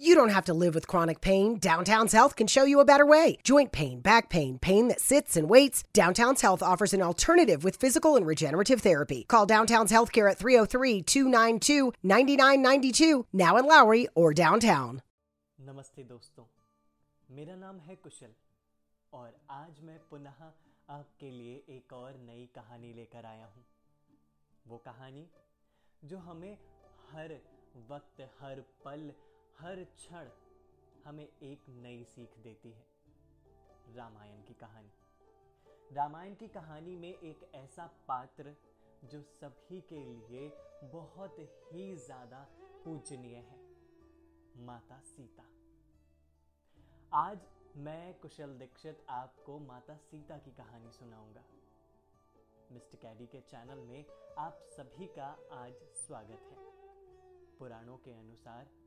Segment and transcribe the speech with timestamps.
[0.00, 1.57] You don't have to live with chronic pain.
[1.59, 3.37] Downtown's Health can show you a better way.
[3.43, 5.83] Joint pain, back pain, pain that sits and waits.
[5.93, 9.25] Downtown's Health offers an alternative with physical and regenerative therapy.
[9.27, 15.01] Call Downtown's Healthcare at 303 292 9992, now in Lowry or downtown.
[15.59, 16.43] नमस्ते दोस्तों
[17.37, 18.33] मेरा नाम है कुशल
[19.13, 20.39] और आज मैं पुनः
[20.95, 23.63] आपके लिए एक और नई कहानी लेकर आया हूँ
[24.67, 25.25] वो कहानी
[26.03, 26.57] जो हमें
[27.11, 27.37] हर
[27.91, 29.11] वक्त हर पल
[29.61, 30.29] हर क्षण
[31.05, 32.85] हमें एक नई सीख देती है।
[33.95, 38.55] रामायण की कहानी। रामायण की कहानी में एक ऐसा पात्र
[39.03, 40.49] जो सभी के लिए
[40.93, 42.39] बहुत ही ज़्यादा
[42.85, 43.59] पूजनीय है,
[44.65, 45.45] माता सीता।
[47.13, 47.47] आज
[47.77, 51.45] मैं कुशल दीक्षित आपको माता सीता की कहानी सुनाऊँगा।
[52.71, 54.05] मिस्टर कैडी के चैनल में
[54.39, 56.69] आप सभी का आज स्वागत है।
[57.59, 58.79] पुराणों के अनुसार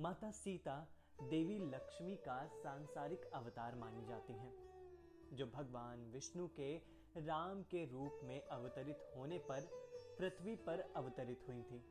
[0.00, 0.88] माता सीता
[1.22, 4.52] देवी लक्ष्मी का सांसारिक अवतार मानी जाती हैं,
[5.32, 6.76] जो भगवान विष्णु के
[7.16, 9.60] राम के रूप में अवतरित होने पर
[10.18, 11.84] पृथ्वी पर अवतरित हुई थी।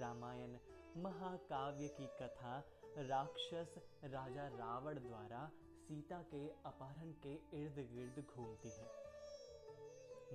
[0.00, 0.58] रामायण
[1.02, 2.64] महाकाव्य की कथा
[2.98, 3.74] राक्षस
[4.04, 8.88] राजा रावण द्वारा सीता के अपहरण के इर्द गिर्द घूमती है।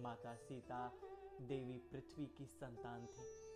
[0.01, 0.91] माता सीता
[1.41, 3.48] देवी पृथ्वी की संतान थी।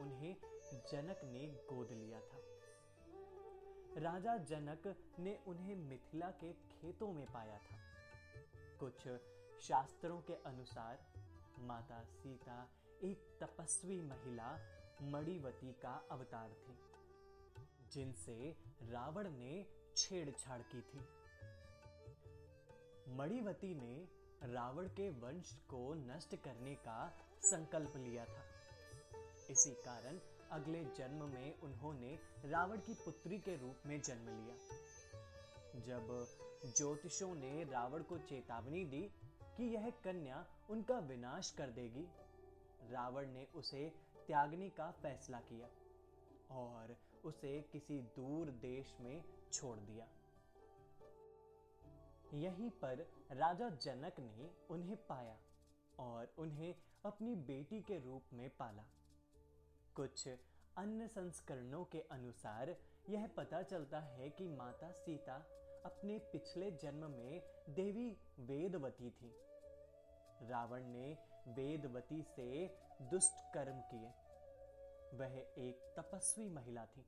[0.00, 0.36] उन्हें
[0.72, 2.40] जनक ने गोद लिया था।
[3.98, 7.78] राजा जनक ने उन्हें मिथिला के खेतों में पाया था।
[8.80, 9.08] कुछ
[9.62, 10.98] शास्त्रों के अनुसार
[11.58, 12.68] माता सीता,
[13.02, 14.58] एक तपस्वी महिला,
[15.02, 16.78] मणिवती का अवतार थी,
[17.92, 21.00] जिनसे रावण ने छेड़छाड़ की थी।
[23.14, 24.08] मणिवती ने
[24.52, 27.12] रावण के वंश को नष्ट करने का
[27.42, 28.49] संकल्प लिया था।
[29.50, 30.18] इसी कारण
[30.50, 34.54] अगले जन्म में उन्होंने रावण की पुत्री के रूप में जन्म लिया।
[35.80, 36.26] जब
[36.76, 39.02] ज्योतिषों ने रावण को चेतावनी दी
[39.56, 42.06] कि यह कन्या उनका विनाश कर देगी,
[42.90, 43.88] रावण ने उसे
[44.26, 45.68] त्यागने का फैसला किया
[46.50, 50.06] और उसे किसी दूर देश में छोड़ दिया।
[52.34, 55.36] यहीं पर राजा जनक ने उन्हें पाया
[55.98, 56.74] और उन्हें
[57.04, 58.84] अपनी बेटी के रूप में पाला।
[60.00, 60.28] कुछ
[60.76, 62.76] अन्य संस्करणों के अनुसार
[63.08, 65.34] यह पता चलता है कि माता सीता
[65.84, 69.34] अपने पिछले जन्म में देवी वेदवती थी।
[70.42, 71.18] रावण ने
[71.48, 74.08] वेदवती से दुष्ट कर्म किए।
[75.18, 77.06] वह एक तपस्वी महिला थी।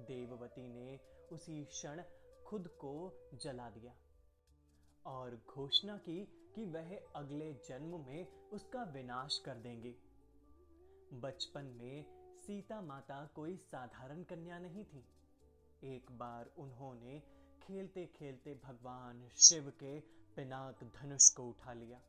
[0.00, 1.00] देववती ने
[1.32, 2.02] उसी क्षण
[2.46, 3.94] खुद को जला दिया
[5.06, 6.24] और घोषणा की
[6.54, 9.96] कि वह अगले जन्म में उसका विनाश कर देंगी।
[11.12, 12.04] बचपन में
[12.40, 15.04] सीता माता कोई साधारण कन्या नहीं थी।
[15.84, 17.20] एक बार उन्होंने
[17.62, 20.00] खेलते खेलते भगवान शिव के
[20.36, 22.00] पिनाक धनुष को उठा लिया।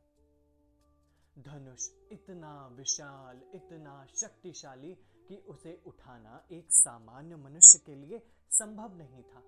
[1.40, 4.96] धनुष इतना विशाल, इतना शक्तिशाली
[5.28, 9.44] कि उसे उठाना एक सामान्य मनुष्य के लिए संभव नहीं था।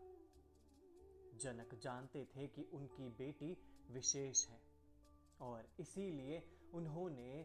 [1.36, 3.58] जनक जानते थे कि उनकी बेटी
[3.92, 4.62] विशेष है
[5.42, 7.40] और इसीलिए उन्होंने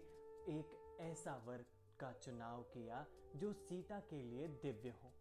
[0.49, 1.65] एक ऐसा वर
[2.01, 5.13] का चुनाव किया जो सीता के लिए दिव्य हो।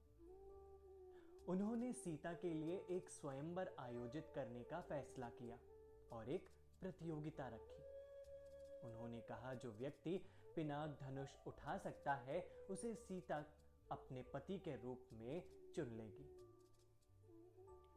[1.48, 5.60] उन्होंने सीता के लिए एक स्वयंवर आयोजित करने का फैसला किया
[6.12, 6.50] और एक
[6.82, 7.86] प्रतियोगिता रखी।
[8.88, 10.18] उन्होंने कहा, जो व्यक्ति
[10.56, 13.46] पिनाक धनुष उठा सकता है, उसे सीता
[13.92, 15.44] अपने पति के रूप में
[15.76, 16.42] चुन लेगी।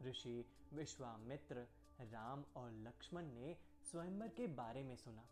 [0.08, 1.66] ऋषि विश्वामित्र
[2.00, 5.26] राम और लक्ष्मण ने स्वयंवर के बारे में सुना।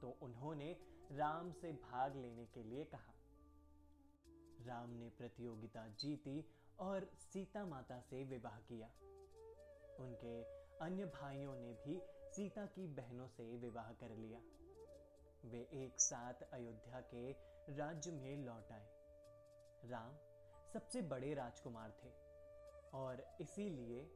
[0.00, 0.76] तो उन्होंने
[1.12, 3.14] राम से भाग लेने के लिए कहा।
[4.66, 6.44] राम ने प्रतियोगिता जीती
[6.78, 8.86] और सीता माता से विवाह किया।
[10.00, 10.42] उनके
[10.84, 12.02] अन्य भाइयों ने भी
[12.32, 14.40] सीता की बहनों से विवाह कर लिया।
[15.44, 17.32] वे एक साथ अयोध्या के
[17.76, 18.88] राज्य में लौट आए।
[19.84, 20.16] राम
[20.72, 22.12] सबसे बड़े राजकुमार थे
[22.94, 24.10] और इसीलिए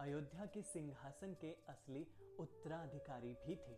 [0.00, 2.06] अयोध्या के सिंहासन के असली
[2.38, 3.76] उत्तराधिकारी भी थे।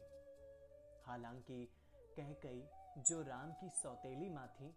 [1.02, 1.68] हालाँकि
[2.20, 2.32] कह
[3.02, 4.76] जो राम की सौतेली माँ थी,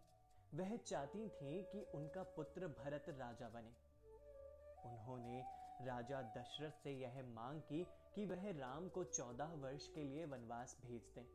[0.53, 3.73] वह चाहती थी कि उनका पुत्र भरत राजा बने।
[4.85, 5.43] उन्होंने
[5.81, 10.77] राजा दशरथ से यह मांग की कि वह राम को चौदह वर्ष के लिए वनवास
[10.85, 11.25] भेज दें।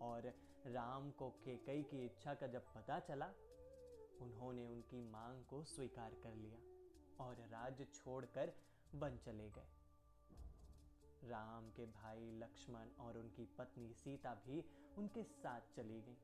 [0.00, 0.34] और
[0.66, 3.26] राम को केकई की इच्छा का जब पता चला,
[4.20, 6.58] उन्होंने उनकी मांग को स्वीकार कर लिया
[7.24, 8.52] और राज्य छोड़कर
[8.94, 9.77] वन चले गए।
[11.24, 14.64] राम के भाई लक्ष्मण और उनकी पत्नी सीता भी
[14.98, 16.16] उनके साथ चली गई।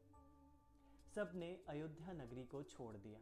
[1.14, 3.20] सबने अयोध्या नगरी को छोड़ दिया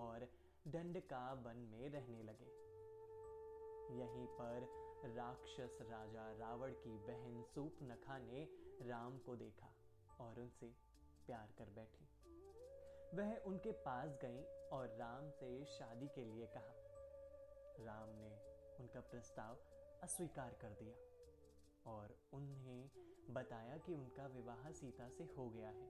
[0.00, 0.28] और
[0.68, 2.68] दंडका वन में रहने लगे।
[3.98, 4.68] यहीं पर
[5.04, 8.48] राक्षस राजा रावण की बहन सूपनखा ने
[8.82, 9.72] राम को देखा
[10.20, 10.66] और उनसे
[11.26, 12.08] प्यार कर बैठी।
[13.14, 14.42] वह उनके पास गई
[14.72, 16.74] और राम से शादी के लिए कहा।
[17.80, 18.38] राम ने
[18.80, 19.56] उनका प्रस्ताव
[20.02, 22.90] अस्वीकार कर दिया और उन्हें
[23.30, 25.86] बताया कि उनका विवाह सीता से हो गया है।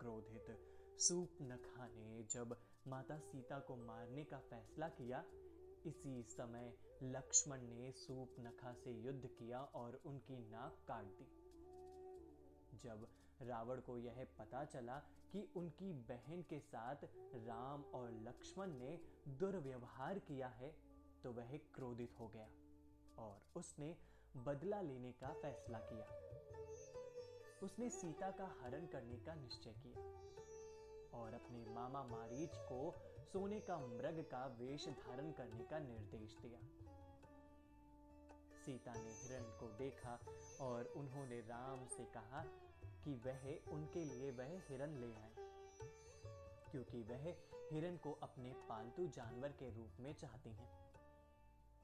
[0.00, 0.46] क्रोधित
[0.98, 2.56] सूप नखा ने जब
[2.88, 5.24] माता सीता को मारने का फैसला किया,
[5.86, 6.72] इसी समय
[7.02, 11.28] लक्ष्मण ने सूप नखा से युद्ध किया और उनकी नाक काट दी।
[12.78, 13.06] जब
[13.42, 14.98] रावण को यह पता चला
[15.32, 17.04] कि उनकी बहन के साथ
[17.36, 18.98] राम और लक्ष्मण ने
[19.28, 20.74] दुर्व्यवहार किया है
[21.24, 22.48] तो वह क्रोधित हो गया।
[23.18, 23.94] और उसने
[24.36, 26.06] बदला लेने का फैसला किया।
[27.62, 30.02] उसने सीता का हरण करने का निश्चय किया
[31.18, 32.94] और अपने मामा मारीच को
[33.32, 36.60] सोने का मृग का वेश धारण करने का निर्देश दिया।
[38.64, 40.18] सीता ने हिरण को देखा
[40.60, 42.44] और उन्होंने राम से कहा
[43.04, 45.34] कि वह उनके लिए वह हिरण ले आए,
[46.70, 47.24] क्योंकि वह
[47.72, 50.70] हिरण को अपने पालतू जानवर के रूप में चाहती हैं।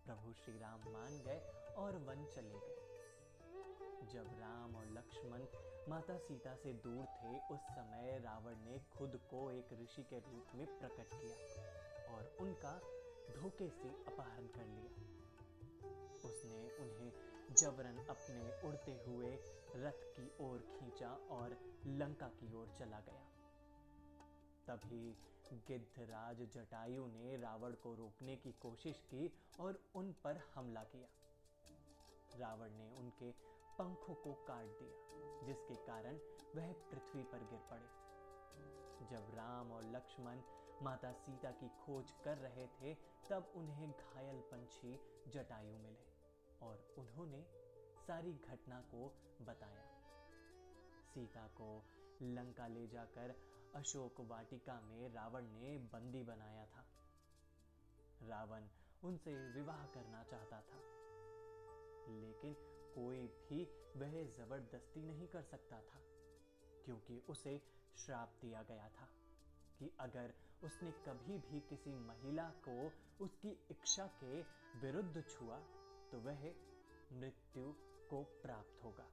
[0.09, 1.41] प्रभु श्री राम मान गए
[1.77, 2.77] और वन चले गए।
[4.13, 5.41] जब राम और लक्ष्मण
[5.89, 10.47] माता सीता से दूर थे, उस समय रावण ने खुद को एक ऋषि के रूप
[10.55, 11.37] में प्रकट किया
[12.15, 12.81] और उनका
[13.37, 14.91] धोखे से अपहरण कर लिया।
[16.29, 17.13] उसने उन्हें
[17.55, 19.39] जबरन अपने उड़ते हुए
[19.77, 23.25] रथ की ओर खींचा और लंका की ओर चला गया।
[24.67, 25.17] तभी
[25.53, 31.09] गिद्धराज जटायु ने रावण को रोकने की कोशिश की और उन पर हमला किया।
[32.39, 33.33] रावण ने उनके
[33.79, 36.15] पंखों को काट दिया, जिसके कारण
[36.57, 38.09] वह पृथ्वी पर गिर पड़े।
[39.11, 40.41] जब राम और लक्ष्मण
[40.83, 42.95] माता सीता की खोज कर रहे थे,
[43.31, 45.99] तब उन्हें घायल पंछी जटायु मिले
[46.63, 47.43] और उन्होंने
[48.07, 49.13] सारी घटना को
[49.43, 49.87] बताया।
[51.15, 51.85] सीता को
[52.23, 56.85] लंका ले जाकर अशोक वाटिका में रावण ने बंदी बनाया था।
[58.23, 58.69] रावण
[59.05, 60.79] उनसे विवाह करना चाहता था।
[62.11, 62.55] लेकिन
[62.95, 63.65] कोई भी
[63.97, 66.01] वह ज़बरदस्ती नहीं कर सकता था,
[66.85, 67.61] क्योंकि उसे
[67.97, 69.09] श्राप दिया गया था
[69.79, 70.35] कि अगर
[70.65, 72.77] उसने कभी भी किसी महिला को
[73.25, 74.41] उसकी इच्छा के
[74.79, 75.59] विरुद्ध छुआ
[76.11, 76.45] तो वह
[77.13, 77.73] मृत्यु
[78.11, 79.09] को प्राप्त होगा।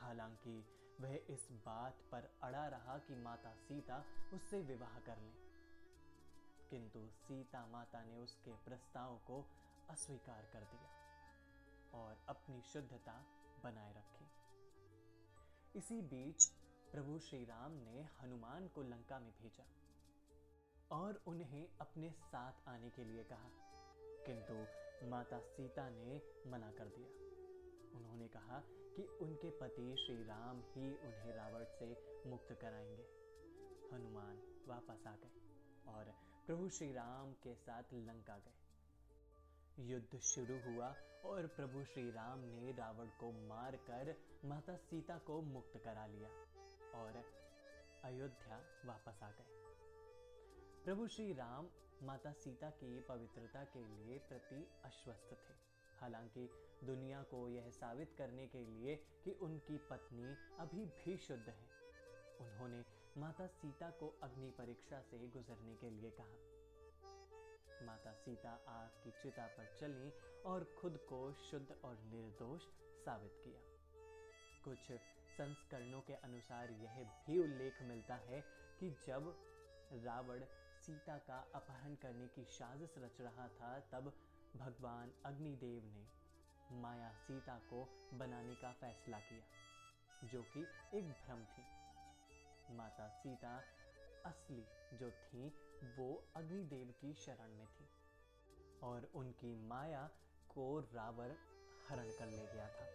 [0.00, 0.54] हालाँकि
[1.00, 4.04] वह इस बात पर अड़ा रहा कि माता सीता
[4.34, 5.48] उससे विवाह कर ले।
[6.70, 9.46] किंतु सीता माता ने उसके प्रस्ताव को
[9.90, 10.90] अस्वीकार कर दिया
[11.98, 13.24] और अपनी शुद्धता
[13.64, 14.26] बनाए रखी।
[15.78, 16.46] इसी बीच
[16.92, 19.64] प्रभु श्री राम ने हनुमान को लंका में भेजा
[20.90, 23.50] और उन्हें अपने साथ आने के लिए कहा।
[24.26, 24.66] किंतु
[25.06, 27.27] माता सीता ने मना कर दिया।
[27.98, 28.62] उन्होंने कहा
[28.96, 33.18] कि उनके पति श्री राम ही उन्हें रावण से मुक्त कराएँगे।
[33.92, 35.30] हनुमान वापस आ गए
[35.88, 36.04] और
[36.46, 38.54] प्रभु श्री राम के साथ लंका गए।
[39.78, 45.76] युद्ध शुरू हुआ और प्रभु श्री राम ने रावण को मारकर माता सीता को मुक्त
[45.84, 46.28] करा लिया
[47.00, 47.24] और
[48.04, 49.46] अयोध्या वापस आ गए।
[50.84, 51.68] प्रभु श्री राम
[52.02, 55.67] माता सीता की पवित्रता के लिए प्रति अश्वस्त थे।
[56.00, 56.50] हालाँकि
[56.84, 61.68] दुनिया को यह साबित करने के लिए कि उनकी पत्नी अभी भी शुद्ध है।
[62.40, 62.84] उन्होंने
[63.18, 66.58] माता सीता को अग्नि परीक्षा से गुजरने के लिए कहा।
[67.86, 70.12] माता सीता आग की चिता पर चली
[70.42, 72.62] और खुद को शुद्ध और निर्दोष
[73.04, 73.60] साबित किया।
[74.64, 74.92] कुछ
[75.38, 78.40] संस्करणों के अनुसार यह भी उल्लेख मिलता है
[78.80, 79.34] कि जब
[79.92, 80.40] रावण
[80.80, 84.12] सीता का अपहरण करने की साजिश रच रहा था, तब
[84.56, 86.06] भगवान अग्निदेव ने
[86.80, 87.88] माया सीता को
[88.18, 90.60] बनाने का फैसला किया, जो कि
[90.98, 91.64] एक भ्रम थी।
[92.76, 93.62] माता सीता
[94.26, 95.48] असली जो थी,
[95.96, 97.88] वो अग्निदेव की शरण में थी
[98.82, 100.10] और उनकी माया
[100.48, 101.32] को रावण
[101.88, 102.88] हरण कर ले गया था।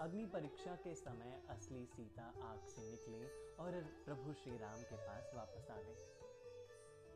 [0.00, 5.30] अग्नि परीक्षा के समय असली सीता आग से निकली और प्रभु श्री राम के पास
[5.34, 6.37] वापस आ गई।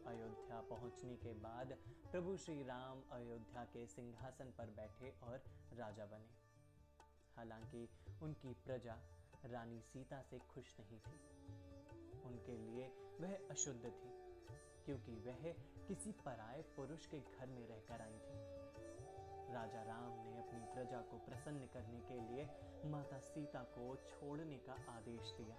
[0.07, 1.73] अयोध्या पहुँचने के बाद
[2.13, 5.43] प्रभु श्री राम अयोध्या के सिंहासन पर बैठे और
[5.79, 6.31] राजा बने।
[7.37, 7.89] हालाँकि
[8.23, 8.97] उनकी प्रजा
[9.45, 11.19] रानी सीता से खुश नहीं थी।
[12.23, 12.89] उनके लिए
[13.21, 14.11] वह अशुद्ध थी,
[14.85, 15.53] क्योंकि वह
[15.89, 18.41] किसी पराये पुरुष के घर में रहकर आई थी।
[19.55, 22.49] राजा राम ने अपनी प्रजा को प्रसन्न करने के लिए
[22.91, 25.57] माता सीता को छोड़ने का आदेश दिया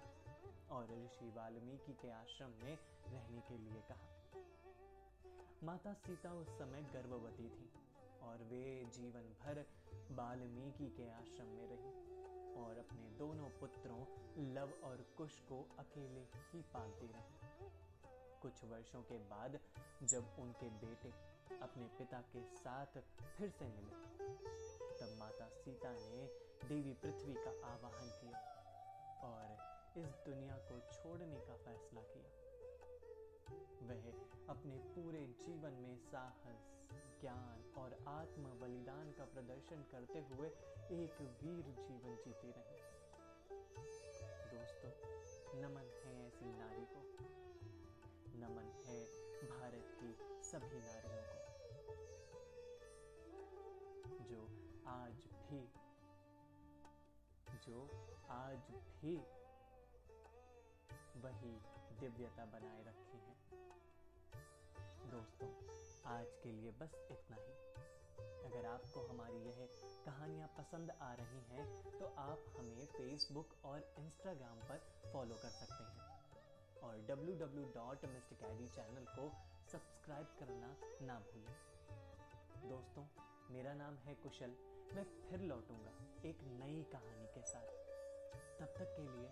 [0.70, 4.13] और ऋषि वाल्मीकि के आश्रम में रहने के लिए कहा।
[5.64, 7.68] माता सीता उस समय गर्भवती थी
[8.22, 8.62] और वे
[8.94, 9.60] जीवन भर
[10.10, 11.92] वाल्मीकि के आश्रम में रही
[12.62, 14.00] और अपने दोनों पुत्रों,
[14.54, 17.70] लव और कुश को अकेले ही पालती रही।
[18.42, 19.58] कुछ वर्षों के बाद
[20.02, 21.12] जब उनके बेटे
[21.62, 23.00] अपने पिता के साथ
[23.38, 23.96] फिर से मिले,
[25.00, 26.26] तब माता सीता ने
[26.68, 28.38] देवी पृथ्वी का आवाहन किया
[29.24, 29.56] और
[29.98, 32.43] इस दुनिया को छोड़ने का फैसला किया।
[33.84, 34.12] वह
[34.48, 36.72] अपने पूरे जीवन में साहस,
[37.20, 40.48] ज्ञान और आत्म बलिदान का प्रदर्शन करते हुए
[41.02, 42.80] एक वीर जीवन जीती रही।
[44.54, 44.90] दोस्तों,
[45.60, 47.00] नमन है ऐसी नारी को।
[48.38, 49.04] नमन है
[49.48, 51.44] भारत की सभी नारियों को।
[54.24, 54.40] जो
[54.86, 55.68] आज भी,
[57.66, 57.88] जो
[58.30, 58.70] आज
[59.02, 59.16] भी
[61.20, 63.34] वही दिव्यता बनाए रखी है।
[65.10, 65.48] दोस्तों,
[66.06, 67.52] आज के लिए बस इतना ही।
[68.44, 69.68] अगर आपको हमारी यह
[70.06, 74.78] कहानियाँ पसंद आ रही हैं तो आप हमें फेसबुक और इंस्टाग्राम पर
[75.12, 76.04] फॉलो कर सकते हैं।
[76.80, 79.28] और W W dot mister www.mrcaddy channel को
[79.72, 81.56] सब्सक्राइब करना ना भूलें।
[82.70, 83.04] दोस्तों,
[83.50, 84.50] मेरा नाम है कुशल।
[84.92, 85.92] मैं फिर लौटूँगा
[86.28, 87.66] एक नई कहानी के साथ।
[88.60, 89.28] तब तक के लिए